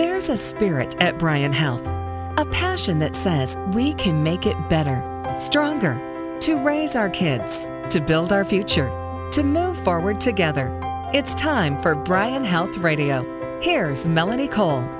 There's 0.00 0.30
a 0.30 0.36
spirit 0.38 0.96
at 1.02 1.18
Bryan 1.18 1.52
Health, 1.52 1.84
a 1.84 2.46
passion 2.50 3.00
that 3.00 3.14
says 3.14 3.58
we 3.74 3.92
can 3.92 4.22
make 4.22 4.46
it 4.46 4.56
better, 4.70 5.04
stronger, 5.36 5.94
to 6.40 6.56
raise 6.56 6.96
our 6.96 7.10
kids, 7.10 7.66
to 7.90 8.00
build 8.00 8.32
our 8.32 8.46
future, 8.46 8.88
to 9.32 9.42
move 9.42 9.76
forward 9.76 10.18
together. 10.18 10.74
It's 11.12 11.34
time 11.34 11.78
for 11.78 11.94
Bryan 11.94 12.44
Health 12.44 12.78
Radio. 12.78 13.60
Here's 13.60 14.08
Melanie 14.08 14.48
Cole. 14.48 14.99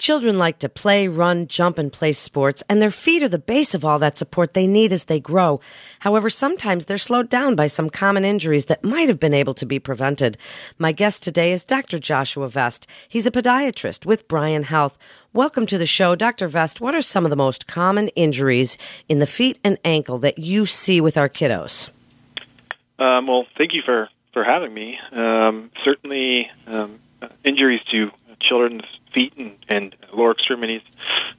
Children 0.00 0.38
like 0.38 0.58
to 0.60 0.70
play, 0.70 1.08
run, 1.08 1.46
jump, 1.46 1.76
and 1.76 1.92
play 1.92 2.14
sports, 2.14 2.62
and 2.70 2.80
their 2.80 2.90
feet 2.90 3.22
are 3.22 3.28
the 3.28 3.38
base 3.38 3.74
of 3.74 3.84
all 3.84 3.98
that 3.98 4.16
support 4.16 4.54
they 4.54 4.66
need 4.66 4.94
as 4.94 5.04
they 5.04 5.20
grow. 5.20 5.60
However, 5.98 6.30
sometimes 6.30 6.86
they're 6.86 6.96
slowed 6.96 7.28
down 7.28 7.54
by 7.54 7.66
some 7.66 7.90
common 7.90 8.24
injuries 8.24 8.64
that 8.64 8.82
might 8.82 9.08
have 9.08 9.20
been 9.20 9.34
able 9.34 9.52
to 9.52 9.66
be 9.66 9.78
prevented. 9.78 10.38
My 10.78 10.92
guest 10.92 11.22
today 11.22 11.52
is 11.52 11.66
Dr. 11.66 11.98
Joshua 11.98 12.48
Vest. 12.48 12.86
He's 13.10 13.26
a 13.26 13.30
podiatrist 13.30 14.06
with 14.06 14.26
Bryan 14.26 14.62
Health. 14.62 14.96
Welcome 15.34 15.66
to 15.66 15.76
the 15.76 15.84
show, 15.84 16.14
Dr. 16.14 16.48
Vest. 16.48 16.80
What 16.80 16.94
are 16.94 17.02
some 17.02 17.26
of 17.26 17.30
the 17.30 17.36
most 17.36 17.66
common 17.66 18.08
injuries 18.16 18.78
in 19.06 19.18
the 19.18 19.26
feet 19.26 19.58
and 19.62 19.76
ankle 19.84 20.16
that 20.20 20.38
you 20.38 20.64
see 20.64 21.02
with 21.02 21.18
our 21.18 21.28
kiddos? 21.28 21.90
Um, 22.98 23.26
well, 23.26 23.44
thank 23.58 23.74
you 23.74 23.82
for, 23.84 24.08
for 24.32 24.44
having 24.44 24.72
me. 24.72 24.98
Um, 25.12 25.70
certainly, 25.84 26.50
um, 26.66 27.00
injuries 27.44 27.82
to 27.90 28.12
children's 28.40 28.84
feet 29.12 29.34
and, 29.36 29.56
and 29.68 29.96
lower 30.12 30.32
extremities 30.32 30.82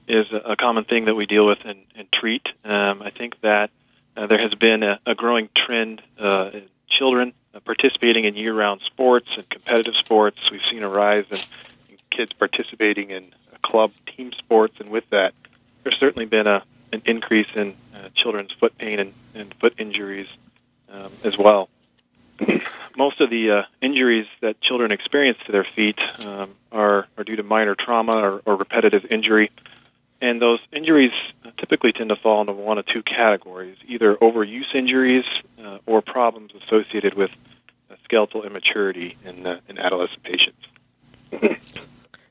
is 0.08 0.26
a, 0.32 0.56
common 0.56 0.84
thing 0.84 1.06
that 1.06 1.16
we 1.16 1.26
deal 1.26 1.46
with 1.46 1.60
and, 1.66 1.80
and 1.96 2.12
treat. 2.12 2.46
Um, 2.64 3.02
I 3.02 3.10
think 3.10 3.40
that 3.42 3.70
uh, 4.16 4.28
there 4.28 4.40
has 4.40 4.54
been 4.54 4.84
a, 4.84 5.00
a 5.06 5.16
growing 5.16 5.50
trend 5.56 6.02
uh, 6.20 6.52
in 6.54 6.64
children 6.88 7.34
uh, 7.54 7.60
participating 7.62 8.26
in 8.26 8.36
year-round 8.36 8.82
sports 8.82 9.28
and 9.36 9.50
competitive 9.50 9.96
sports. 9.96 10.38
We've 10.52 10.62
seen 10.70 10.84
a 10.84 10.90
rise 10.90 11.26
in, 11.30 11.38
in 11.90 11.98
kids 12.10 12.34
participating 12.34 13.12
in 13.12 13.34
club 13.64 13.92
team 14.06 14.32
sports, 14.34 14.76
and 14.80 14.90
with 14.90 15.10
that, 15.12 15.34
there's 15.84 15.98
certainly 15.98 16.26
been 16.26 16.48
a, 16.48 16.64
an 16.92 17.02
increase 17.06 17.48
in 17.56 17.76
uh, 17.96 18.10
children's 18.16 18.52
foot 18.52 18.78
pain 18.78 19.00
and, 19.00 19.14
and 19.34 19.54
foot 19.56 19.74
injuries 19.78 20.28
um, 20.90 21.12
as 21.24 21.38
well. 21.38 21.70
most 22.98 23.22
of 23.22 23.30
the 23.30 23.52
uh, 23.52 23.64
injuries 23.82 24.28
that 24.42 24.60
children 24.62 24.92
experience 24.92 25.38
to 25.46 25.52
their 25.52 25.64
feet 25.64 26.00
um, 26.20 26.52
are, 26.72 27.08
are 27.18 27.24
due 27.24 27.36
to 27.36 27.44
minor 27.44 27.76
trauma 27.76 28.18
or, 28.18 28.42
or 28.46 28.56
repetitive 28.56 29.06
injury. 29.06 29.52
And 30.22 30.42
those 30.42 30.60
injuries 30.72 31.14
typically 31.58 31.92
tend 31.94 32.10
to 32.10 32.16
fall 32.16 32.42
into 32.42 32.54
one 32.54 32.78
of 32.78 32.86
two 32.86 33.02
categories 33.02 33.78
either 33.88 34.16
overuse 34.16 34.74
injuries 34.76 35.26
uh, 35.64 35.80
or 35.86 36.02
problems 36.02 36.52
associated 36.64 37.16
with 37.16 37.32
skeletal 38.04 38.44
immaturity 38.44 39.18
in, 39.26 39.48
uh, 39.48 39.60
in 39.70 39.78
adolescent 39.78 40.22
patients. 40.24 40.68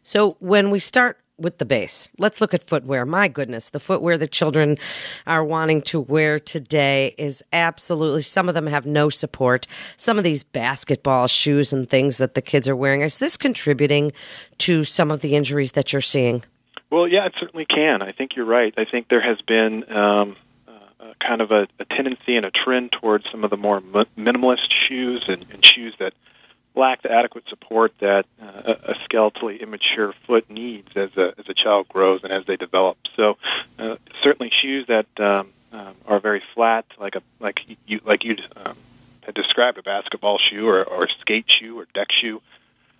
so, 0.03 0.37
when 0.41 0.71
we 0.71 0.79
start 0.79 1.19
with 1.41 1.59
the 1.59 1.65
base. 1.65 2.09
Let's 2.19 2.41
look 2.41 2.55
at 2.55 2.63
footwear. 2.63 3.05
My 3.07 3.29
goodness, 3.29 3.71
the 3.71 3.81
footwear 3.81 4.19
that 4.19 4.31
children 4.31 4.79
are 5.27 5.45
wanting 5.45 5.83
to 5.83 6.01
wear 6.01 6.39
today 6.39 7.15
is 7.19 7.43
absolutely, 7.53 8.23
some 8.23 8.49
of 8.49 8.55
them 8.55 8.67
have 8.67 8.87
no 8.87 9.09
support. 9.09 9.67
Some 9.97 10.19
of 10.19 10.25
these 10.25 10.45
basketball 10.45 11.27
shoes 11.27 11.73
and 11.73 11.89
things 11.89 12.19
that 12.19 12.35
the 12.35 12.43
kids 12.43 12.69
are 12.69 12.77
wearing, 12.77 13.01
is 13.01 13.19
this 13.19 13.37
contributing 13.37 14.13
to 14.59 14.85
some 14.85 15.11
of 15.11 15.21
the 15.21 15.35
injuries 15.35 15.73
that 15.73 15.93
you're 15.93 16.01
seeing? 16.01 16.45
Well, 16.91 17.07
yeah, 17.07 17.27
it 17.27 17.35
certainly 17.39 17.67
can. 17.67 18.03
I 18.03 18.13
think 18.13 18.35
you're 18.37 18.45
right. 18.45 18.75
I 18.77 18.85
think 18.85 19.09
there 19.09 19.21
has 19.21 19.41
been 19.41 19.91
um, 19.93 20.37
uh, 20.67 21.15
kind 21.21 21.41
of 21.41 21.53
a, 21.53 21.69
a, 21.79 21.85
tendency 21.85 22.37
and 22.37 22.45
a 22.45 22.51
trend 22.51 22.93
towards 22.93 23.31
some 23.31 23.45
of 23.45 23.51
the 23.51 23.57
more 23.57 23.81
minimalist 23.81 24.73
shoes 24.73 25.25
and, 25.29 25.47
and 25.53 25.65
shoes 25.65 25.95
that 25.99 26.15
lack 26.75 27.03
the 27.03 27.11
adequate 27.11 27.45
support 27.49 27.93
that 28.01 28.27
uh, 28.41 28.75
a 28.85 28.95
skeletally 29.09 29.61
immature 29.61 30.15
foot 30.27 30.49
needs 30.51 30.89
as 30.95 31.11
a 31.17 31.35
as 31.39 31.49
a 31.49 31.55
child 31.55 31.89
grows 31.89 32.23
and 32.23 32.33
as 32.33 32.47
they 32.47 32.57
develop. 32.57 32.97
So, 33.17 33.37
uh, 33.79 33.97
certainly 34.23 34.51
shoes 34.51 34.87
that 34.87 35.07
um, 35.19 35.49
um, 35.73 35.95
are 36.07 36.21
very 36.21 36.43
flat, 36.55 36.85
like 36.99 37.17
a 37.17 37.23
like 37.39 37.61
you 37.87 38.01
like 38.05 38.25
you 38.25 38.37
um, 38.57 38.77
had 39.23 39.35
described 39.35 39.79
a 39.79 39.83
basketball 39.83 40.39
shoe 40.39 40.69
or, 40.69 40.85
or 40.85 41.09
skate 41.21 41.47
shoe 41.49 41.79
or 41.79 41.87
deck 41.95 42.09
shoe. 42.11 42.41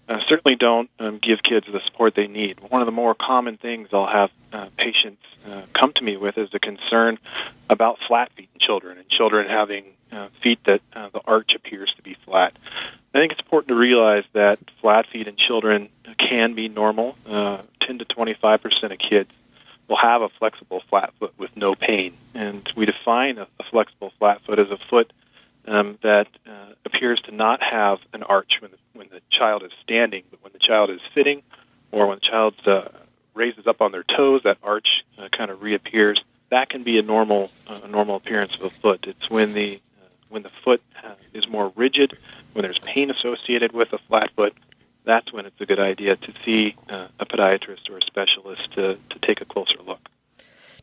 Uh, 0.09 0.19
certainly 0.27 0.57
don't 0.57 0.91
um, 0.99 1.19
give 1.19 1.41
kids 1.41 1.67
the 1.73 1.81
support 1.85 2.17
they 2.17 2.27
need. 2.27 2.59
One 2.69 2.83
of 2.83 2.87
the 2.87 2.93
more 2.93 3.15
common 3.15 3.57
things 3.57 3.89
I'll 3.93 4.07
have 4.07 4.31
uh, 4.53 4.67
patients 4.77 5.23
uh, 5.49 5.63
come 5.73 5.93
to 5.95 6.03
me 6.03 6.17
with 6.17 6.37
is 6.37 6.51
the 6.51 6.59
concern 6.59 7.19
about 7.69 8.01
flat 8.09 8.33
feet 8.33 8.49
in 8.53 8.61
children 8.61 8.99
and 8.99 9.09
children 9.09 9.49
having 9.49 9.85
uh, 10.11 10.29
feet 10.43 10.59
that 10.65 10.81
uh, 10.95 11.11
the 11.11 11.21
arch 11.27 11.53
appears 11.55 11.93
to 11.97 12.03
be 12.03 12.17
flat. 12.25 12.57
I 13.15 13.19
think 13.19 13.33
it's 13.33 13.41
important 13.41 13.69
to 13.69 13.75
realize 13.75 14.25
that 14.35 14.59
flat 14.81 15.07
feet 15.09 15.27
in 15.27 15.37
children 15.37 15.89
can 16.17 16.55
be 16.55 16.69
normal. 16.69 17.17
Uh, 17.27 17.63
10 17.83 17.99
to 17.99 18.05
25 18.05 18.63
percent 18.63 18.93
of 18.93 18.99
kids 18.99 19.31
will 19.89 19.97
have 19.97 20.23
a 20.23 20.29
flexible 20.29 20.83
flat 20.89 21.13
foot 21.19 21.35
with 21.37 21.57
no 21.57 21.75
pain, 21.75 22.17
and 22.35 22.73
we 22.77 22.87
define 22.87 23.39
a, 23.39 23.49
a 23.59 23.65
flexible 23.65 24.13
flat 24.19 24.41
foot 24.43 24.61
as 24.61 24.71
a 24.71 24.77
foot 24.89 25.13
um, 25.67 25.99
that 26.03 26.29
uh, 26.47 26.73
appears 26.85 27.21
to 27.23 27.33
not 27.33 27.61
have 27.63 27.99
an 28.13 28.23
arch 28.23 28.53
when 28.61 28.71
the, 28.71 28.77
when 28.93 29.09
the 29.09 29.21
child 29.31 29.65
is 29.65 29.73
standing, 29.83 30.23
but 30.31 30.43
when 30.45 30.53
the 30.53 30.61
child 30.61 30.91
is 30.91 31.01
sitting, 31.13 31.43
or 31.91 32.07
when 32.07 32.19
the 32.19 32.27
child 32.27 32.55
uh, 32.67 32.89
raises 33.35 33.67
up 33.67 33.81
on 33.81 33.91
their 33.91 34.05
toes, 34.05 34.43
that 34.45 34.59
arch 34.63 35.05
uh, 35.19 35.29
kind 35.29 35.51
of 35.51 35.63
reappears. 35.63 36.23
That 36.51 36.69
can 36.69 36.85
be 36.85 36.99
a 36.99 37.03
normal, 37.03 37.51
uh, 37.67 37.87
normal 37.89 38.17
appearance 38.17 38.55
of 38.55 38.63
a 38.63 38.71
foot. 38.71 39.07
It's 39.09 39.29
when 39.29 39.53
the 39.53 39.81
when 40.29 40.43
the 40.45 40.51
foot 40.65 40.81
uh, 41.05 41.15
is 41.35 41.49
more 41.49 41.73
rigid, 41.75 42.17
when 42.53 42.63
there's 42.63 42.79
pain 42.79 43.11
associated 43.11 43.73
with 43.73 43.93
a 43.93 43.99
flat 44.09 44.31
foot, 44.37 44.55
that's 45.05 45.33
when 45.33 45.47
it's 45.47 45.61
a 45.61 45.67
good 45.67 45.81
idea 45.81 46.17
to 46.17 46.33
see 46.45 46.77
uh, 46.89 47.09
a 47.19 47.27
podiatrist 47.27 47.89
or 47.91 47.99
a 47.99 48.03
specialist 48.03 48.71
to, 48.73 48.99
to 49.11 49.19
take 49.23 49.41
a 49.41 49.45
closer 49.45 49.79
look. 49.87 50.01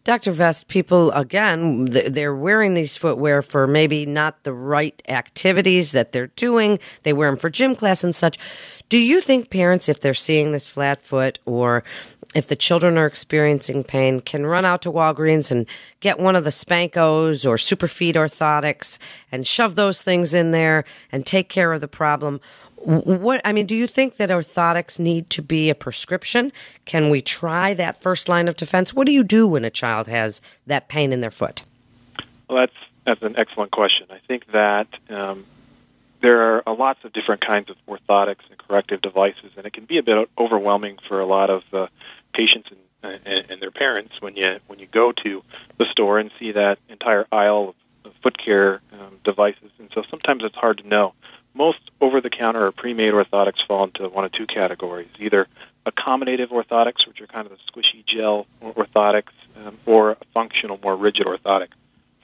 Dr. 0.03 0.31
Vest, 0.31 0.69
people, 0.69 1.11
again, 1.11 1.83
they're 1.83 2.33
wearing 2.33 2.75
these 2.75 2.95
footwear 2.95 3.41
for 3.41 3.67
maybe 3.67 4.05
not 4.05 4.43
the 4.43 4.53
right 4.53 5.01
activities 5.09 5.91
that 5.91 6.13
they're 6.13 6.27
doing. 6.27 6.79
They 7.03 7.11
wear 7.11 7.29
them 7.29 7.37
for 7.37 7.49
gym 7.49 7.75
class 7.75 8.05
and 8.05 8.15
such. 8.15 8.37
Do 8.87 8.97
you 8.97 9.19
think 9.19 9.49
parents, 9.49 9.89
if 9.89 9.99
they're 9.99 10.13
seeing 10.13 10.53
this 10.53 10.69
flat 10.69 11.03
foot 11.03 11.39
or 11.45 11.83
if 12.35 12.47
the 12.47 12.55
children 12.55 12.97
are 12.97 13.05
experiencing 13.05 13.83
pain, 13.83 14.19
can 14.19 14.45
run 14.45 14.65
out 14.65 14.81
to 14.83 14.91
Walgreens 14.91 15.51
and 15.51 15.65
get 15.99 16.19
one 16.19 16.35
of 16.35 16.43
the 16.43 16.49
Spencos 16.49 17.45
or 17.45 17.55
Superfeet 17.55 18.15
orthotics 18.15 18.97
and 19.31 19.47
shove 19.47 19.75
those 19.75 20.01
things 20.01 20.33
in 20.33 20.51
there 20.51 20.83
and 21.11 21.25
take 21.25 21.49
care 21.49 21.71
of 21.73 21.81
the 21.81 21.87
problem? 21.87 22.41
What 22.75 23.41
I 23.43 23.53
mean, 23.53 23.65
do 23.65 23.75
you 23.75 23.87
think 23.87 24.17
that 24.17 24.29
orthotics 24.29 24.99
need 24.99 25.29
to 25.31 25.41
be 25.41 25.69
a 25.69 25.75
prescription? 25.75 26.51
Can 26.85 27.09
we 27.09 27.21
try 27.21 27.73
that 27.73 28.01
first 28.01 28.29
line 28.29 28.47
of 28.47 28.55
defense? 28.55 28.93
What 28.93 29.07
do 29.07 29.13
you 29.13 29.23
do 29.23 29.47
when 29.47 29.65
a 29.65 29.71
child 29.71 30.07
has 30.07 30.41
that 30.67 30.87
pain 30.87 31.11
in 31.11 31.21
their 31.21 31.31
foot? 31.31 31.63
Well, 32.47 32.59
that's 32.59 32.75
that's 33.03 33.23
an 33.23 33.35
excellent 33.37 33.71
question. 33.71 34.07
I 34.11 34.19
think 34.27 34.51
that 34.51 34.87
um, 35.09 35.45
there 36.21 36.67
are 36.67 36.75
lots 36.75 37.03
of 37.03 37.13
different 37.13 37.41
kinds 37.41 37.69
of 37.69 37.75
orthotics 37.87 38.49
and 38.49 38.57
corrective 38.57 39.01
devices, 39.01 39.51
and 39.55 39.65
it 39.65 39.73
can 39.73 39.85
be 39.85 39.97
a 39.97 40.03
bit 40.03 40.29
overwhelming 40.37 40.97
for 41.07 41.19
a 41.19 41.25
lot 41.25 41.49
of 41.49 41.63
uh, 41.73 41.87
patients 42.33 42.69
and, 43.03 43.19
and, 43.25 43.45
and 43.49 43.61
their 43.61 43.71
parents 43.71 44.13
when 44.19 44.35
you 44.35 44.59
when 44.67 44.79
you 44.79 44.87
go 44.87 45.11
to 45.11 45.43
the 45.77 45.85
store 45.85 46.19
and 46.19 46.31
see 46.39 46.51
that 46.51 46.79
entire 46.89 47.25
aisle 47.31 47.69
of, 47.69 48.13
foot 48.23 48.37
care 48.37 48.81
um, 48.93 49.19
devices. 49.23 49.69
And 49.79 49.89
so 49.93 50.01
sometimes 50.09 50.43
it's 50.43 50.55
hard 50.55 50.77
to 50.79 50.87
know. 50.87 51.13
Most 51.53 51.79
over-the-counter 51.99 52.65
or 52.67 52.71
pre-made 52.71 53.13
orthotics 53.13 53.65
fall 53.67 53.83
into 53.83 54.07
one 54.09 54.25
of 54.25 54.31
two 54.31 54.47
categories: 54.47 55.09
either 55.19 55.47
accommodative 55.85 56.49
orthotics, 56.49 57.05
which 57.07 57.21
are 57.21 57.27
kind 57.27 57.47
of 57.47 57.51
the 57.51 57.59
squishy 57.71 58.05
gel 58.05 58.47
orthotics, 58.63 59.33
um, 59.57 59.77
or 59.85 60.11
a 60.11 60.17
functional, 60.33 60.79
more 60.81 60.95
rigid 60.95 61.25
orthotic. 61.27 61.69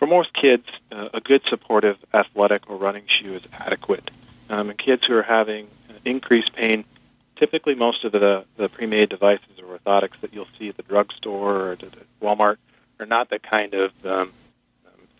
For 0.03 0.08
most 0.08 0.34
kids, 0.34 0.66
uh, 0.91 1.08
a 1.14 1.22
good 1.22 1.44
supportive 1.47 1.97
athletic 2.14 2.69
or 2.69 2.75
running 2.75 3.06
shoe 3.08 3.36
is 3.36 3.44
adequate. 3.53 4.12
Um, 4.50 4.69
and 4.69 4.78
kids 4.78 5.06
who 5.06 5.16
are 5.16 5.24
having 5.24 5.69
increased 6.03 6.52
pain 6.52 6.84
typically 7.38 7.74
most 7.74 8.03
of 8.03 8.12
the, 8.12 8.44
the 8.58 8.68
pre-made 8.68 9.07
devices 9.07 9.62
or 9.62 9.77
orthotics 9.77 10.19
that 10.19 10.33
you'll 10.33 10.50
see 10.60 10.68
at 10.68 10.75
the 10.75 10.83
drugstore 10.83 11.56
or 11.56 11.72
at 11.72 11.86
Walmart 12.22 12.57
are 13.00 13.06
not 13.06 13.30
the 13.30 13.39
kind 13.39 13.74
of 13.74 13.94
um, 14.06 14.12
um, 14.12 14.31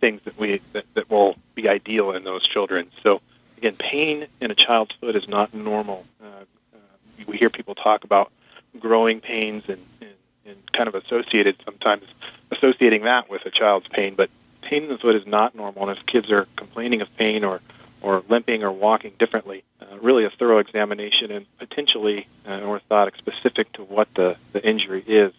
things 0.02 0.20
that 0.26 0.38
we 0.38 0.60
that, 0.74 0.84
that 0.96 1.10
will 1.10 1.38
be 1.56 1.70
ideal 1.70 2.12
in 2.12 2.26
those 2.26 2.46
children. 2.46 2.92
So 3.04 3.22
again, 3.58 3.78
pain 3.78 4.28
in 4.42 4.52
a 4.52 4.56
child's 4.56 4.92
foot 5.00 5.16
is 5.16 5.30
not 5.30 5.54
normal. 5.54 6.06
Uh, 6.22 6.28
uh, 6.76 6.78
we 7.26 7.38
hear 7.38 7.50
people 7.50 7.74
talk 7.74 8.04
about 8.04 8.34
growing 8.78 9.22
pains 9.22 9.64
and, 9.70 9.82
and, 10.02 10.12
and 10.46 10.74
kind 10.74 10.90
of 10.90 10.96
associated 10.96 11.56
sometimes 11.64 12.04
associating 12.52 13.04
that 13.04 13.30
with 13.30 13.46
a 13.46 13.50
child's 13.50 13.88
pain, 13.88 14.16
but 14.16 14.30
pain 14.64 14.84
in 14.84 14.90
the 14.90 14.98
foot 14.98 15.16
is 15.16 15.28
not 15.28 15.56
normal. 15.56 15.90
And 15.90 15.98
if 15.98 16.06
kids 16.06 16.32
are 16.32 16.48
complaining 16.56 17.02
of 17.02 17.16
pain 17.18 17.44
or 17.44 17.62
or 18.02 18.22
limping 18.28 18.64
or 18.64 18.72
walking 18.72 19.14
differently, 19.18 19.64
uh, 19.82 19.98
really 20.02 20.26
a 20.26 20.30
thorough 20.30 20.60
examination 20.60 21.32
and 21.32 21.46
potentially 21.58 22.28
uh, 22.46 22.52
an 22.52 22.64
orthotic 22.64 23.18
specific 23.18 23.72
to 23.72 23.84
what 23.84 24.10
the, 24.16 24.36
the 24.52 24.68
injury 24.68 25.02
is. 25.08 25.32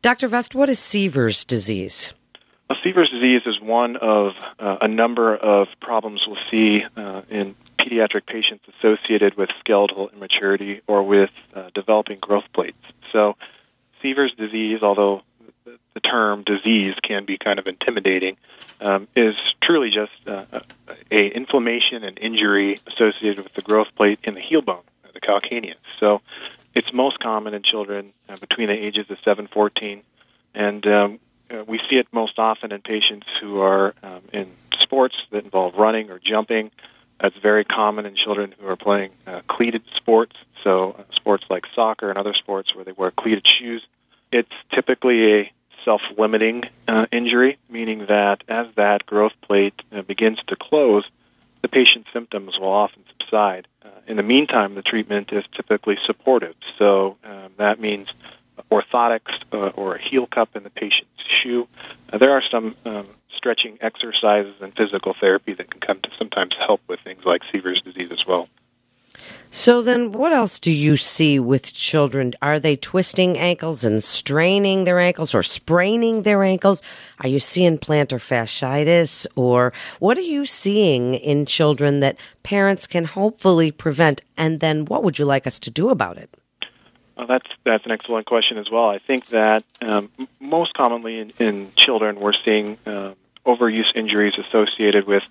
Dr. 0.00 0.26
Vest, 0.28 0.54
what 0.54 0.70
is 0.70 0.78
Sever's 0.78 1.44
disease? 1.44 2.14
Well, 2.70 2.78
Sever's 2.82 3.10
disease 3.10 3.42
is 3.44 3.60
one 3.60 3.96
of 3.96 4.32
uh, 4.58 4.78
a 4.80 4.88
number 4.88 5.36
of 5.36 5.68
problems 5.80 6.22
we'll 6.26 6.38
see 6.50 6.84
uh, 6.96 7.22
in 7.28 7.54
pediatric 7.78 8.26
patients 8.26 8.64
associated 8.78 9.36
with 9.36 9.50
skeletal 9.58 10.08
immaturity 10.08 10.80
or 10.86 11.02
with 11.02 11.30
uh, 11.54 11.68
developing 11.74 12.18
growth 12.18 12.44
plates. 12.54 12.78
So, 13.12 13.36
Sever's 14.00 14.32
disease, 14.34 14.82
although 14.82 15.22
the 15.94 16.00
term 16.00 16.42
disease 16.42 16.94
can 17.02 17.24
be 17.24 17.38
kind 17.38 17.58
of 17.58 17.66
intimidating, 17.66 18.36
um, 18.80 19.08
is 19.16 19.34
truly 19.62 19.90
just 19.90 20.12
uh, 20.26 20.44
a 21.10 21.28
inflammation 21.28 22.04
and 22.04 22.18
injury 22.18 22.78
associated 22.86 23.42
with 23.42 23.54
the 23.54 23.62
growth 23.62 23.88
plate 23.96 24.18
in 24.24 24.34
the 24.34 24.40
heel 24.40 24.62
bone, 24.62 24.82
the 25.12 25.20
calcaneus. 25.20 25.74
So, 25.98 26.20
it's 26.74 26.92
most 26.92 27.18
common 27.18 27.54
in 27.54 27.62
children 27.62 28.12
uh, 28.28 28.36
between 28.36 28.68
the 28.68 28.74
ages 28.74 29.10
of 29.10 29.18
7 29.24 29.48
14, 29.48 30.02
and 30.54 30.86
um, 30.86 31.18
uh, 31.50 31.64
we 31.66 31.78
see 31.90 31.96
it 31.96 32.06
most 32.12 32.38
often 32.38 32.72
in 32.72 32.80
patients 32.80 33.26
who 33.40 33.60
are 33.60 33.94
um, 34.02 34.22
in 34.32 34.50
sports 34.78 35.16
that 35.30 35.44
involve 35.44 35.74
running 35.74 36.10
or 36.10 36.18
jumping. 36.18 36.70
That's 37.20 37.36
very 37.36 37.64
common 37.64 38.06
in 38.06 38.14
children 38.14 38.54
who 38.58 38.66
are 38.66 38.76
playing 38.76 39.10
uh, 39.26 39.42
cleated 39.46 39.82
sports, 39.96 40.36
so 40.64 40.96
uh, 40.98 41.14
sports 41.14 41.44
like 41.50 41.66
soccer 41.74 42.08
and 42.08 42.18
other 42.18 42.34
sports 42.34 42.74
where 42.74 42.84
they 42.84 42.92
wear 42.92 43.10
cleated 43.10 43.46
shoes. 43.46 43.84
It's 44.32 44.52
typically 44.72 45.32
a 45.32 45.52
self-limiting 45.84 46.64
uh, 46.88 47.06
injury, 47.12 47.58
meaning 47.68 48.06
that 48.06 48.42
as 48.48 48.66
that 48.76 49.06
growth 49.06 49.32
plate 49.42 49.82
uh, 49.92 50.02
begins 50.02 50.38
to 50.46 50.56
close, 50.56 51.04
the 51.62 51.68
patient's 51.68 52.08
symptoms 52.12 52.58
will 52.58 52.72
often 52.72 53.02
subside. 53.18 53.66
Uh, 53.84 53.88
in 54.06 54.16
the 54.16 54.22
meantime, 54.22 54.74
the 54.74 54.82
treatment 54.82 55.32
is 55.32 55.44
typically 55.52 55.98
supportive, 56.04 56.54
so 56.78 57.16
um, 57.24 57.52
that 57.56 57.80
means 57.80 58.08
orthotics 58.70 59.34
uh, 59.52 59.68
or 59.68 59.96
a 59.96 60.00
heel 60.00 60.26
cup 60.26 60.54
in 60.54 60.62
the 60.62 60.70
patient's 60.70 61.10
shoe. 61.26 61.66
Uh, 62.12 62.18
there 62.18 62.32
are 62.32 62.42
some 62.50 62.74
um, 62.84 63.06
stretching 63.34 63.78
exercises 63.80 64.54
and 64.60 64.74
physical 64.76 65.14
therapy 65.14 65.52
that 65.54 65.70
can 65.70 65.80
come 65.80 66.00
to 66.00 66.10
sometimes 66.18 66.54
help 66.58 66.80
with 66.88 67.00
things 67.00 67.24
like 67.24 67.42
Sever's 67.52 67.80
disease 67.82 68.10
as 68.12 68.26
well. 68.26 68.48
So 69.52 69.82
then, 69.82 70.12
what 70.12 70.32
else 70.32 70.60
do 70.60 70.70
you 70.70 70.96
see 70.96 71.40
with 71.40 71.74
children? 71.74 72.34
Are 72.40 72.60
they 72.60 72.76
twisting 72.76 73.36
ankles 73.36 73.82
and 73.82 74.02
straining 74.02 74.84
their 74.84 75.00
ankles 75.00 75.34
or 75.34 75.42
spraining 75.42 76.22
their 76.22 76.44
ankles? 76.44 76.82
Are 77.18 77.28
you 77.28 77.40
seeing 77.40 77.76
plantar 77.76 78.20
fasciitis 78.20 79.26
or 79.34 79.72
what 79.98 80.16
are 80.16 80.22
you 80.22 80.44
seeing 80.44 81.14
in 81.14 81.46
children 81.46 81.98
that 81.98 82.16
parents 82.44 82.86
can 82.86 83.04
hopefully 83.06 83.72
prevent? 83.72 84.22
And 84.36 84.60
then, 84.60 84.84
what 84.84 85.02
would 85.02 85.18
you 85.18 85.24
like 85.24 85.48
us 85.48 85.58
to 85.60 85.70
do 85.70 85.88
about 85.88 86.16
it? 86.16 86.30
Well, 87.16 87.26
that's 87.26 87.50
that's 87.64 87.84
an 87.84 87.90
excellent 87.90 88.26
question 88.26 88.56
as 88.56 88.70
well. 88.70 88.88
I 88.88 88.98
think 88.98 89.26
that 89.30 89.64
um, 89.82 90.10
most 90.38 90.74
commonly 90.74 91.18
in, 91.18 91.32
in, 91.40 91.72
children, 91.74 92.20
we're 92.20 92.38
seeing 92.44 92.78
um, 92.86 93.16
overuse 93.44 93.94
injuries 93.96 94.34
associated 94.38 95.08
with 95.08 95.24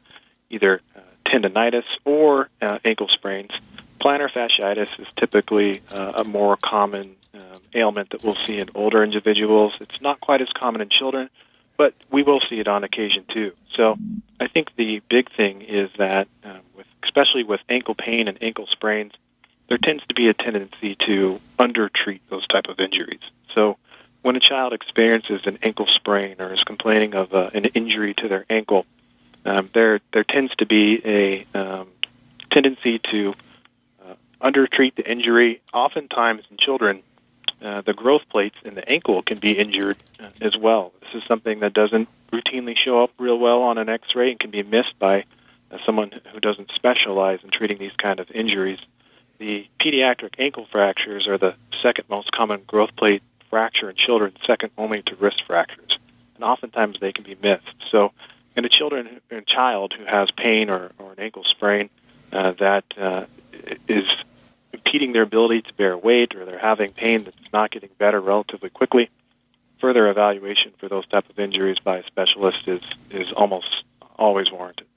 either 0.50 0.82
uh, 0.94 1.00
tendonitis 1.26 1.86
or 2.04 2.50
uh, 2.62 2.80
ankle 2.84 3.08
sprains. 3.08 3.52
Plantar 4.00 4.32
fasciitis 4.32 5.00
is 5.00 5.08
typically 5.18 5.82
uh, 5.92 6.14
a 6.16 6.24
more 6.24 6.58
common 6.58 7.16
um, 7.34 7.62
ailment 7.74 8.12
that 8.12 8.24
we'll 8.24 8.38
see 8.46 8.60
in 8.60 8.70
older 8.76 9.04
individuals. 9.04 9.74
It's 9.82 10.02
not 10.02 10.20
quite 10.20 10.42
as 10.42 10.50
common 10.50 10.82
in 10.82 10.90
children, 10.90 11.30
but 11.78 11.94
we 12.12 12.24
will 12.24 12.42
see 12.50 12.60
it 12.60 12.68
on 12.68 12.84
occasion 12.84 13.26
too. 13.28 13.52
So 13.76 13.98
I 14.40 14.48
think 14.48 14.76
the 14.76 15.02
big 15.10 15.32
thing 15.36 15.62
is 15.62 15.90
that, 15.98 16.28
um, 16.44 16.62
with, 16.76 16.88
especially 17.04 17.44
with 17.44 17.62
ankle 17.70 17.96
pain 17.96 18.28
and 18.28 18.38
ankle 18.42 18.68
sprains, 18.68 19.14
there 19.68 19.78
tends 19.78 20.04
to 20.08 20.16
be 20.16 20.28
a 20.30 20.34
tendency 20.34 20.96
to 21.08 21.40
undertreat 21.58 22.22
those 22.30 22.46
type 22.48 22.68
of 22.70 22.80
injuries. 22.80 23.22
So 23.54 23.78
when 24.22 24.36
a 24.36 24.40
child 24.40 24.74
experiences 24.74 25.42
an 25.46 25.60
ankle 25.62 25.88
sprain 25.88 26.38
or 26.40 26.54
is 26.54 26.64
complaining 26.64 27.16
of 27.16 27.34
uh, 27.34 27.52
an 27.54 27.66
injury 27.66 28.14
to 28.16 28.28
their 28.28 28.46
ankle, 28.50 28.86
um, 29.46 29.70
there 29.74 30.02
there 30.12 30.24
tends 30.24 30.54
to 30.58 30.66
be 30.66 31.02
a 31.06 31.46
um, 31.58 31.88
tendency 32.52 33.00
to 33.12 33.34
undertreat 34.42 34.96
the 34.96 35.10
injury. 35.10 35.62
Oftentimes 35.74 36.44
in 36.50 36.58
children, 36.58 37.02
uh, 37.62 37.82
the 37.82 37.94
growth 37.94 38.22
plates 38.30 38.56
in 38.64 38.76
the 38.76 38.88
ankle 38.90 39.22
can 39.22 39.38
be 39.38 39.52
injured 39.52 39.98
uh, 40.20 40.30
as 40.42 40.56
well. 40.56 40.94
This 41.02 41.22
is 41.22 41.28
something 41.28 41.60
that 41.60 41.74
doesn't 41.74 42.08
routinely 42.32 42.78
show 42.78 43.04
up 43.04 43.12
real 43.18 43.38
well 43.38 43.62
on 43.64 43.78
an 43.78 43.90
X-ray 43.90 44.32
and 44.32 44.40
can 44.40 44.52
be 44.52 44.64
missed 44.64 44.98
by 44.98 45.26
uh, 45.72 45.78
someone 45.86 46.12
who 46.32 46.40
doesn't 46.40 46.72
specialize 46.74 47.40
in 47.44 47.50
treating 47.50 47.78
these 47.78 47.96
kind 47.98 48.20
of 48.20 48.30
injuries. 48.32 48.80
The 49.40 49.68
pediatric 49.80 50.36
ankle 50.38 50.68
fractures 50.72 51.28
are 51.28 51.38
the 51.38 51.56
second 51.82 52.06
most 52.10 52.32
common 52.32 52.62
growth 52.66 52.96
plate 52.96 53.24
fracture 53.50 53.90
in 53.90 53.96
children, 53.96 54.34
second 54.46 54.72
only 54.78 55.02
to 55.04 55.16
wrist 55.16 55.44
fractures. 55.46 55.98
And 56.36 56.44
oftentimes 56.44 56.98
they 57.00 57.12
can 57.12 57.24
be 57.24 57.36
missed. 57.42 57.74
So, 57.92 58.12
in 58.56 58.66
a 58.66 58.70
children, 58.70 59.22
in 59.30 59.38
a 59.38 59.42
child 59.42 59.94
who 59.98 60.06
has 60.06 60.32
pain 60.32 60.70
or, 60.70 60.92
or 60.98 61.14
an 61.14 61.20
ankle 61.20 61.44
sprain 61.44 61.90
uh, 62.32 62.52
that 62.60 62.84
uh, 62.98 63.26
is 63.88 64.06
impeding 64.90 65.14
their 65.14 65.22
ability 65.22 65.62
to 65.62 65.74
bear 65.74 65.96
weight, 65.98 66.36
or 66.36 66.46
they're 66.46 66.58
having 66.58 66.92
pain 66.92 67.24
that's 67.24 67.54
not 67.54 67.72
getting 67.72 67.90
better 67.98 68.20
relatively 68.20 68.70
quickly, 68.70 69.10
further 69.80 70.10
evaluation 70.10 70.72
for 70.80 70.90
those 70.90 71.08
type 71.08 71.30
of 71.30 71.38
injuries 71.40 71.78
by 71.84 71.98
a 71.98 72.04
specialist 72.06 72.68
is 72.68 72.82
is 73.12 73.32
almost 73.34 73.84
always 74.18 74.52
warranted. 74.52 74.88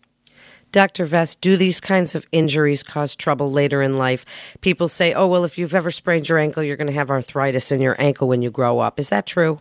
Dr. 0.73 1.05
Vest, 1.05 1.43
do 1.43 1.59
these 1.59 1.81
kinds 1.83 2.15
of 2.15 2.27
injuries 2.33 2.83
cause 2.83 3.15
trouble 3.15 3.53
later 3.53 3.83
in 3.83 3.99
life? 3.99 4.25
People 4.63 4.89
say, 4.89 5.13
oh, 5.13 5.27
well, 5.27 5.45
if 5.45 5.59
you've 5.59 5.75
ever 5.75 5.91
sprained 5.91 6.31
your 6.31 6.39
ankle, 6.39 6.63
you're 6.63 6.79
going 6.79 6.87
to 6.87 6.95
have 6.95 7.11
arthritis 7.11 7.71
in 7.71 7.83
your 7.83 7.95
ankle 8.01 8.27
when 8.27 8.41
you 8.41 8.51
grow 8.51 8.79
up. 8.79 8.99
Is 8.99 9.11
that 9.11 9.27
true? 9.27 9.61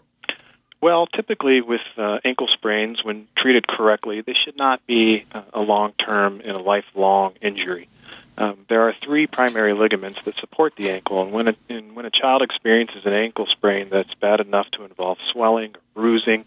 Well, 0.80 1.08
typically 1.08 1.60
with 1.60 1.82
uh, 1.98 2.20
ankle 2.24 2.48
sprains, 2.48 3.04
when 3.04 3.28
treated 3.38 3.68
correctly, 3.68 4.22
they 4.22 4.36
should 4.46 4.56
not 4.56 4.88
be 4.88 5.26
uh, 5.34 5.42
a 5.54 5.62
long 5.62 5.92
term 5.94 6.42
and 6.46 6.56
a 6.56 6.62
lifelong 6.62 7.34
injury. 7.42 7.90
Um, 8.38 8.66
there 8.70 8.88
are 8.88 8.96
three 9.04 9.28
primary 9.28 9.74
ligaments 9.74 10.20
that 10.26 10.38
support 10.38 10.74
the 10.76 10.90
ankle, 10.90 11.22
and 11.22 11.32
when 11.32 11.50
a, 11.50 11.56
and 11.70 11.96
when 11.96 12.06
a 12.06 12.10
child 12.10 12.42
experiences 12.42 13.06
an 13.06 13.14
ankle 13.14 13.46
sprain 13.46 13.90
that's 13.90 14.14
bad 14.16 14.40
enough 14.40 14.70
to 14.72 14.84
involve 14.84 15.18
swelling 15.32 15.76
or 15.76 15.82
bruising, 15.94 16.46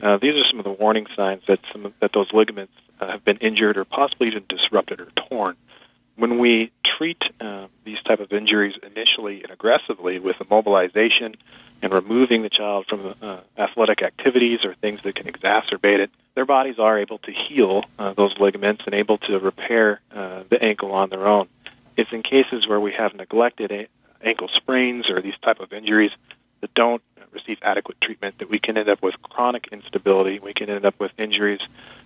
uh, 0.00 0.16
these 0.16 0.34
are 0.34 0.44
some 0.48 0.58
of 0.58 0.64
the 0.64 0.70
warning 0.70 1.06
signs 1.14 1.42
that 1.46 1.60
some 1.72 1.92
that 2.00 2.12
those 2.12 2.32
ligaments 2.32 2.72
uh, 3.00 3.10
have 3.10 3.24
been 3.24 3.36
injured 3.38 3.76
or 3.76 3.84
possibly 3.84 4.28
even 4.28 4.44
disrupted 4.48 5.00
or 5.00 5.08
torn. 5.28 5.56
When 6.16 6.38
we 6.38 6.72
treat 6.84 7.22
uh, 7.40 7.68
these 7.84 8.00
type 8.02 8.20
of 8.20 8.32
injuries 8.32 8.74
initially 8.82 9.42
and 9.42 9.52
aggressively 9.52 10.18
with 10.18 10.36
immobilization 10.36 11.36
and 11.82 11.92
removing 11.92 12.42
the 12.42 12.50
child 12.50 12.86
from 12.86 13.14
uh, 13.22 13.38
athletic 13.56 14.02
activities 14.02 14.64
or 14.64 14.74
things 14.74 15.00
that 15.02 15.14
can 15.14 15.26
exacerbate 15.26 16.00
it, 16.00 16.10
their 16.34 16.46
bodies 16.46 16.78
are 16.78 16.98
able 16.98 17.18
to 17.18 17.32
heal 17.32 17.84
uh, 17.98 18.12
those 18.14 18.34
ligaments 18.38 18.82
and 18.86 18.94
able 18.94 19.18
to 19.18 19.38
repair 19.38 20.00
uh, 20.14 20.42
the 20.50 20.62
ankle 20.62 20.92
on 20.92 21.10
their 21.10 21.26
own. 21.26 21.48
It's 21.96 22.12
in 22.12 22.22
cases 22.22 22.66
where 22.66 22.80
we 22.80 22.92
have 22.92 23.14
neglected 23.14 23.72
a- 23.72 23.88
ankle 24.22 24.48
sprains 24.48 25.08
or 25.08 25.20
these 25.20 25.38
type 25.42 25.60
of 25.60 25.72
injuries 25.72 26.12
that 26.60 26.72
don't 26.74 27.02
receive 27.32 27.58
adequate 27.62 28.00
treatment 28.00 28.38
that 28.38 28.50
we 28.50 28.58
can 28.58 28.78
end 28.78 28.88
up 28.88 29.02
with 29.02 29.20
chronic 29.22 29.68
instability. 29.70 30.38
We 30.38 30.54
can 30.54 30.70
end 30.70 30.84
up 30.84 30.98
with 30.98 31.12
injuries 31.18 31.60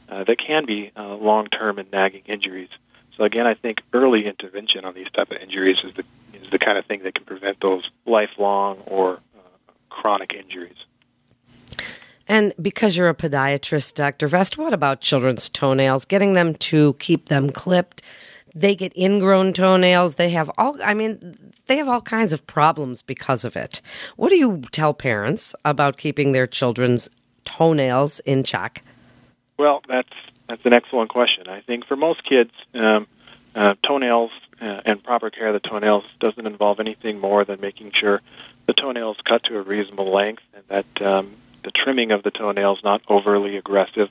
uh, 0.08 0.25
that 0.25 0.38
can 0.38 0.66
be 0.66 0.92
uh, 0.96 1.14
long-term 1.16 1.78
and 1.78 1.90
nagging 1.90 2.23
injuries. 2.26 2.68
So 3.16 3.25
again, 3.25 3.46
I 3.46 3.54
think 3.54 3.82
early 3.92 4.26
intervention 4.26 4.85
on 4.85 4.94
these 4.94 5.11
type 5.12 5.30
of 5.30 5.38
injuries 5.38 5.78
is 5.85 5.94
the 5.94 6.04
is 6.35 6.50
the 6.50 6.58
kind 6.58 6.78
of 6.78 6.87
thing 6.87 7.02
that 7.04 7.14
can 7.14 7.25
prevent 7.25 7.61
those 7.61 7.88
lifelong 8.06 8.78
or 8.87 9.20
chronic 9.92 10.32
injuries. 10.32 10.76
And 12.28 12.54
because 12.61 12.96
you're 12.96 13.08
a 13.08 13.14
podiatrist, 13.14 13.94
Dr. 13.94 14.28
Vest, 14.28 14.56
what 14.56 14.72
about 14.72 15.00
children's 15.00 15.50
toenails? 15.50 16.04
Getting 16.04 16.32
them 16.32 16.54
to 16.54 16.94
keep 16.94 17.26
them 17.26 17.50
clipped. 17.50 18.02
They 18.54 18.75
get 18.75 18.96
ingrown 18.96 19.52
toenails. 19.52 20.14
They 20.14 20.30
have 20.30 20.50
all, 20.56 20.78
I 20.82 20.94
mean, 20.94 21.52
they 21.66 21.76
have 21.76 21.88
all 21.88 22.00
kinds 22.00 22.32
of 22.32 22.46
problems 22.46 23.02
because 23.02 23.44
of 23.44 23.56
it. 23.56 23.80
What 24.16 24.30
do 24.30 24.37
you 24.37 24.62
tell 24.72 24.94
parents 24.94 25.54
about 25.64 25.96
keeping 25.99 26.32
their 26.32 26.46
children's 26.46 27.08
toenails 27.44 28.20
in 28.20 28.44
check? 28.44 28.82
Well, 29.58 29.82
that's 29.88 30.12
that's 30.49 30.64
an 30.64 30.72
excellent 30.72 31.08
question. 31.08 31.49
I 31.49 31.61
think 31.61 31.87
for 31.87 31.96
most 31.96 32.25
kids, 32.25 32.50
um, 32.75 33.06
uh, 33.54 33.75
toenails 33.87 34.30
uh, 34.62 34.81
and 34.85 35.02
proper 35.02 35.28
care 35.28 35.49
of 35.49 35.54
the 35.54 35.69
toenails 35.69 36.04
doesn't 36.21 36.47
involve 36.47 36.78
anything 36.78 37.19
more 37.19 37.45
than 37.45 37.61
making 37.61 37.90
sure 37.92 38.23
the 38.66 38.73
toenails 38.73 39.16
cut 39.25 39.42
to 39.45 39.59
a 39.59 39.62
reasonable 39.62 40.11
length 40.12 40.42
and 40.54 40.64
that 40.69 41.02
um, 41.02 41.33
the 41.64 41.73
trimming 41.73 42.12
of 42.12 42.23
the 42.23 42.31
toenails 42.31 42.81
not 42.85 43.02
overly 43.09 43.57
aggressive. 43.57 44.09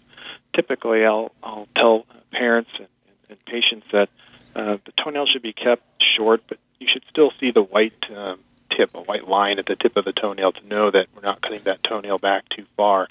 Typically, 0.54 1.06
I'll 1.06 1.32
I'll 1.42 1.68
tell 1.76 2.06
parents 2.32 2.70
and, 2.78 2.88
and 3.30 3.46
patients 3.46 3.88
that 3.94 4.10
uh, 4.56 4.78
the 4.84 4.92
toenail 5.02 5.26
should 5.28 5.42
be 5.42 5.54
kept 5.54 5.84
short, 6.18 6.44
but 6.48 6.58
you 6.80 6.88
should 6.92 7.04
still 7.10 7.32
see 7.40 7.52
the 7.52 7.64
white 7.64 8.06
um, 8.14 8.40
tip, 8.70 8.94
a 8.94 9.02
white 9.02 9.28
line 9.28 9.58
at 9.60 9.66
the 9.66 9.78
tip 9.78 9.96
of 9.96 10.04
the 10.04 10.12
toenail 10.14 10.52
to 10.52 10.68
know 10.68 10.92
that 10.92 11.08
we're 11.16 11.22
not 11.22 11.42
cutting 11.42 11.64
that 11.64 11.82
toenail 11.84 12.18
back 12.18 12.50
too 12.50 12.66
far. 12.76 13.08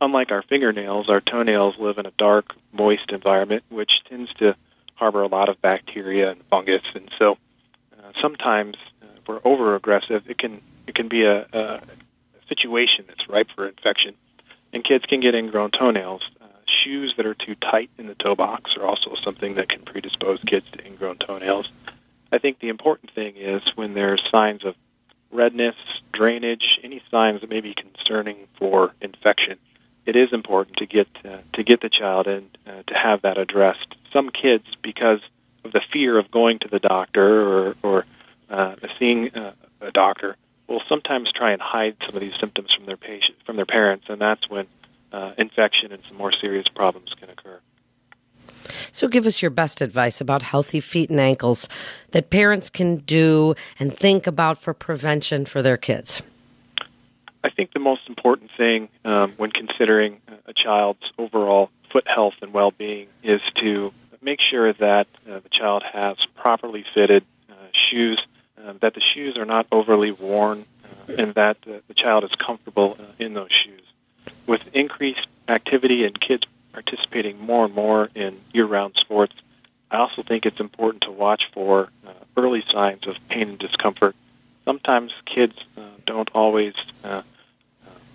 Unlike 0.00 0.30
our 0.30 0.42
fingernails, 0.42 1.08
our 1.08 1.20
toenails 1.20 1.78
live 1.78 1.98
in 1.98 2.06
a 2.06 2.12
dark, 2.12 2.54
moist 2.72 3.10
environment, 3.10 3.64
which 3.70 4.04
tends 4.08 4.32
to 4.34 4.54
harbor 4.96 5.22
a 5.22 5.28
lot 5.28 5.48
of 5.48 5.60
bacteria 5.62 6.30
and 6.30 6.42
fungus. 6.50 6.82
And 6.94 7.10
so, 7.18 7.38
uh, 7.92 8.12
sometimes, 8.20 8.76
uh, 9.02 9.06
if 9.16 9.28
we're 9.28 9.40
over 9.44 9.76
aggressive, 9.76 10.28
it 10.28 10.38
can 10.38 10.60
it 10.86 10.94
can 10.94 11.08
be 11.08 11.24
a, 11.24 11.46
a 11.52 11.80
situation 12.48 13.04
that's 13.08 13.28
ripe 13.28 13.48
for 13.54 13.66
infection, 13.66 14.14
and 14.72 14.84
kids 14.84 15.04
can 15.06 15.20
get 15.20 15.34
ingrown 15.34 15.70
toenails. 15.70 16.22
Uh, 16.40 16.46
shoes 16.84 17.14
that 17.16 17.26
are 17.26 17.34
too 17.34 17.54
tight 17.54 17.90
in 17.98 18.06
the 18.06 18.14
toe 18.14 18.34
box 18.34 18.76
are 18.76 18.84
also 18.84 19.14
something 19.22 19.54
that 19.54 19.68
can 19.68 19.82
predispose 19.82 20.42
kids 20.44 20.66
to 20.72 20.84
ingrown 20.86 21.18
toenails. 21.18 21.68
I 22.32 22.38
think 22.38 22.58
the 22.58 22.68
important 22.68 23.12
thing 23.12 23.36
is 23.36 23.62
when 23.76 23.94
there's 23.94 24.22
signs 24.30 24.64
of 24.64 24.74
redness, 25.30 25.76
drainage, 26.12 26.78
any 26.82 27.02
signs 27.10 27.40
that 27.40 27.50
may 27.50 27.60
be 27.60 27.74
concerning 27.74 28.36
for 28.58 28.94
infection, 29.00 29.58
it 30.06 30.16
is 30.16 30.32
important 30.32 30.76
to 30.76 30.86
get 30.86 31.08
uh, 31.24 31.38
to 31.54 31.64
get 31.64 31.80
the 31.80 31.88
child 31.88 32.26
in 32.26 32.48
uh, 32.66 32.82
to 32.86 32.94
have 32.94 33.22
that 33.22 33.38
addressed. 33.38 33.95
Some 34.16 34.30
kids, 34.30 34.64
because 34.80 35.20
of 35.62 35.72
the 35.72 35.82
fear 35.92 36.16
of 36.16 36.30
going 36.30 36.58
to 36.60 36.68
the 36.68 36.78
doctor 36.78 37.46
or, 37.46 37.76
or 37.82 38.06
uh, 38.48 38.76
seeing 38.98 39.28
uh, 39.34 39.52
a 39.82 39.92
doctor, 39.92 40.36
will 40.68 40.80
sometimes 40.88 41.30
try 41.30 41.52
and 41.52 41.60
hide 41.60 41.96
some 42.06 42.14
of 42.14 42.22
these 42.22 42.32
symptoms 42.40 42.72
from 42.72 42.86
their 42.86 42.96
patient 42.96 43.36
from 43.44 43.56
their 43.56 43.66
parents, 43.66 44.06
and 44.08 44.18
that's 44.18 44.48
when 44.48 44.66
uh, 45.12 45.32
infection 45.36 45.92
and 45.92 46.02
some 46.08 46.16
more 46.16 46.32
serious 46.32 46.66
problems 46.66 47.12
can 47.20 47.28
occur. 47.28 47.60
So, 48.90 49.06
give 49.06 49.26
us 49.26 49.42
your 49.42 49.50
best 49.50 49.82
advice 49.82 50.18
about 50.18 50.40
healthy 50.40 50.80
feet 50.80 51.10
and 51.10 51.20
ankles 51.20 51.68
that 52.12 52.30
parents 52.30 52.70
can 52.70 52.96
do 52.96 53.54
and 53.78 53.94
think 53.94 54.26
about 54.26 54.56
for 54.56 54.72
prevention 54.72 55.44
for 55.44 55.60
their 55.60 55.76
kids. 55.76 56.22
I 57.44 57.50
think 57.50 57.74
the 57.74 57.80
most 57.80 58.08
important 58.08 58.50
thing 58.56 58.88
um, 59.04 59.32
when 59.36 59.50
considering 59.50 60.22
a 60.46 60.54
child's 60.54 61.12
overall 61.18 61.68
foot 61.92 62.08
health 62.08 62.34
and 62.40 62.52
well 62.52 62.70
being 62.70 63.08
is 63.22 63.40
to 63.56 63.92
make 64.26 64.40
sure 64.40 64.72
that 64.72 65.06
uh, 65.30 65.38
the 65.38 65.48
child 65.48 65.84
has 65.84 66.16
properly 66.34 66.84
fitted 66.92 67.24
uh, 67.48 67.54
shoes, 67.72 68.20
uh, 68.60 68.72
that 68.82 68.92
the 68.94 69.00
shoes 69.14 69.38
are 69.38 69.44
not 69.46 69.66
overly 69.70 70.10
worn, 70.10 70.66
uh, 70.84 71.14
and 71.16 71.32
that 71.34 71.56
the 71.62 71.94
child 71.94 72.24
is 72.24 72.32
comfortable 72.32 72.98
uh, 72.98 73.04
in 73.20 73.34
those 73.34 73.52
shoes. 73.52 73.82
With 74.46 74.62
increased 74.74 75.28
activity 75.46 76.04
and 76.04 76.20
kids 76.20 76.42
participating 76.72 77.38
more 77.38 77.64
and 77.66 77.74
more 77.74 78.10
in 78.16 78.40
year 78.52 78.66
round 78.66 78.96
sports, 78.96 79.34
I 79.92 79.98
also 79.98 80.22
think 80.24 80.44
it's 80.44 80.58
important 80.58 81.04
to 81.04 81.12
watch 81.12 81.44
for 81.54 81.88
uh, 82.04 82.10
early 82.36 82.64
signs 82.72 83.06
of 83.06 83.16
pain 83.28 83.50
and 83.50 83.58
discomfort. 83.58 84.16
Sometimes 84.64 85.12
kids 85.24 85.54
uh, 85.76 85.82
don't 86.04 86.28
always 86.34 86.74
uh, 87.04 87.08
uh 87.08 87.22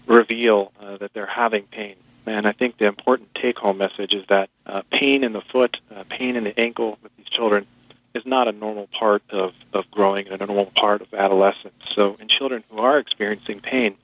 reveal 0.07 0.73
uh, 0.81 0.97
that 0.97 1.13
they're 1.13 1.25
having 1.25 1.63
pain. 1.63 1.95
And 2.25 2.47
I 2.47 2.51
think 2.51 2.77
the 2.77 2.85
important 2.85 3.33
take 3.35 3.57
home 3.57 3.77
message 3.77 4.13
is 4.13 4.25
that 4.29 4.49
uh, 4.65 4.83
pain 4.91 5.23
in 5.23 5.33
the 5.33 5.41
foot, 5.41 5.77
pain 6.09 6.35
in 6.35 6.43
the 6.43 6.59
ankle 6.59 6.97
with 7.01 7.15
these 7.17 7.27
children 7.27 7.65
is 8.13 8.25
not 8.25 8.47
a 8.47 8.51
normal 8.51 8.87
part 8.87 9.23
of, 9.29 9.53
of 9.73 9.89
growing 9.89 10.27
and 10.27 10.41
a 10.41 10.45
normal 10.45 10.71
part 10.75 11.01
of 11.01 11.13
adolescence. 11.13 11.73
So, 11.95 12.17
in 12.19 12.27
children 12.27 12.63
who 12.69 12.79
are 12.79 12.99
experiencing 12.99 13.59
pain, 13.59 13.95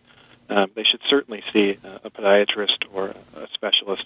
um, 0.50 0.72
they 0.76 0.84
should 0.84 1.02
certainly 1.10 1.44
see 1.52 1.78
a 1.84 2.10
podiatrist 2.10 2.86
or 2.94 3.14
a 3.36 3.48
specialist 3.54 4.06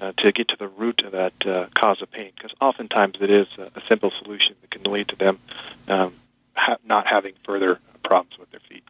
uh, 0.00 0.12
to 0.16 0.32
get 0.32 0.48
to 0.48 0.56
the 0.58 0.68
root 0.68 1.02
of 1.04 1.12
that 1.12 1.32
uh, 1.46 1.66
cause 1.76 2.02
of 2.02 2.10
pain, 2.10 2.32
because 2.34 2.50
oftentimes 2.60 3.16
it 3.20 3.30
is 3.30 3.46
a, 3.58 3.80
simple 3.88 4.10
solution 4.22 4.56
that 4.60 4.70
can 4.70 4.90
lead 4.90 5.06
to 5.06 5.16
them 5.16 5.38
um, 5.86 6.14
ha- 6.56 6.76
not 6.84 7.06
having 7.06 7.34
further 7.44 7.78
problems 8.02 8.36
with 8.38 8.50
their 8.50 8.60
feet. 8.68 8.82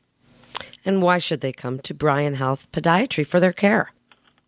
And 0.85 1.03
why 1.03 1.19
should 1.19 1.41
they 1.41 1.53
come 1.53 1.81
to 1.81 1.93
Bryan 1.93 2.35
Health 2.35 2.71
Podiatry 2.73 3.27
for 3.27 3.41
their 3.41 3.53
care? 3.53 3.93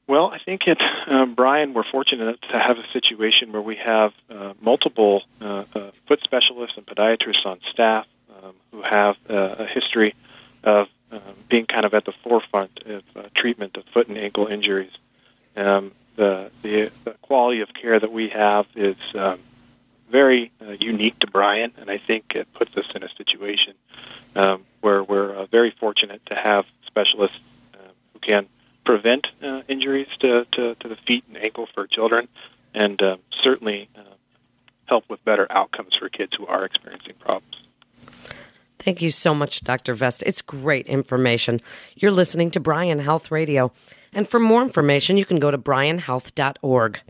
Well, 0.07 0.31
I 0.31 0.39
think 0.39 0.69
at 0.69 0.81
um, 1.09 1.35
Bryan, 1.35 1.73
we're 1.73 1.85
fortunate 1.85 2.41
to 2.51 2.59
have 2.59 2.79
a 2.79 2.87
situation 2.93 3.53
where 3.53 3.63
we 3.63 3.77
have 3.77 4.13
uh, 4.29 4.53
multiple 4.61 5.23
uh, 5.41 5.65
uh, 5.75 5.91
foot 6.07 6.21
specialists 6.23 6.77
and 6.77 6.85
podiatrists 6.85 7.47
on 7.47 7.59
staff 7.71 8.07
um, 8.43 8.53
who 8.71 8.83
have 8.83 9.17
uh, 9.31 9.57
a 9.61 9.67
history 9.67 10.15
of 10.63 10.89
um, 11.11 11.21
being 11.49 11.65
kind 11.65 11.87
of 11.87 11.95
at 11.95 12.05
the 12.05 12.13
forefront 12.23 12.83
of 12.85 13.03
uh, 13.17 13.23
treatment 13.35 13.77
of 13.79 13.85
foot 13.95 14.09
and 14.09 14.19
ankle 14.19 14.47
injuries. 14.47 14.93
Um, 15.57 15.93
the, 16.17 16.51
the, 16.63 16.91
the 17.05 17.13
quality 17.23 17.61
of 17.61 17.73
care 17.73 17.99
that 17.99 18.13
we 18.13 18.29
have 18.29 18.67
is 18.75 18.97
um, 19.15 19.39
very 20.11 20.53
uh, 20.61 20.73
unique 20.73 21.19
to 21.21 21.27
Bryan, 21.27 21.73
and 21.79 21.91
I 21.91 21.99
think 21.99 22.33
it 22.35 22.53
puts 22.53 22.77
us 22.77 22.87
in 22.95 23.03
a 23.03 23.09
situation 23.17 23.75
um, 24.37 24.65
where 24.83 25.03
we're 25.03 25.35
uh, 25.35 25.47
very 25.47 25.71
fortunate 25.71 26.21
to 26.27 26.35
have 26.35 26.67
specialists 26.87 27.39
uh, 27.75 27.79
who 28.13 28.19
can 28.19 28.47
prevent 28.85 29.27
uh, 29.43 29.63
injuries 29.69 30.09
to, 30.21 30.47
to, 30.53 30.75
to, 30.77 30.89
the 30.89 30.97
feet 30.97 31.25
and 31.29 31.37
ankle 31.37 31.69
for 31.75 31.87
children, 31.87 32.29
and 32.75 33.01
uh, 33.03 33.17
certainly 33.43 33.89
uh, 33.97 34.03
help 34.87 35.09
with 35.09 35.25
better 35.25 35.47
outcomes 35.51 35.95
for 35.97 36.09
kids 36.09 36.35
who 36.37 36.47
are 36.47 36.65
experiencing 36.65 37.15
problems. 37.19 37.57
Thank 38.79 39.01
you 39.01 39.11
so 39.11 39.35
much, 39.35 39.63
Dr. 39.63 39.95
Vest. 39.95 40.23
It's 40.27 40.43
great 40.43 40.87
information. 40.87 41.61
You're 41.97 42.11
listening 42.11 42.51
to 42.51 42.61
Bryan 42.61 42.99
Health 42.99 43.31
Radio. 43.31 43.73
And 44.13 44.29
for 44.29 44.39
more 44.39 44.63
information, 44.63 45.17
you 45.17 45.25
can 45.25 45.41
go 45.41 45.51
to 45.51 45.57
bryanhealth.org. 45.57 47.01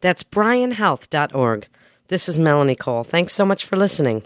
That's 0.00 0.22
bryanhealth.org. 0.22 1.66
This 2.08 2.28
is 2.28 2.38
Melanie 2.38 2.76
Cole. 2.76 3.02
Thanks 3.02 3.32
so 3.32 3.44
much 3.44 3.64
for 3.64 3.76
listening. 3.76 4.22